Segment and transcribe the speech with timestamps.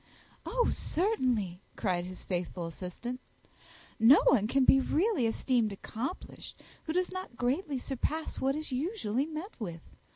[0.47, 3.19] "Oh, certainly," cried his faithful assistant,
[3.99, 9.27] "no one can be really esteemed accomplished who does not greatly surpass what is usually
[9.27, 9.83] met with.